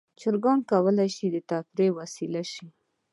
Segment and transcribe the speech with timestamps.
[0.19, 2.67] چرګان کولی شي د تفریح وسیله شي.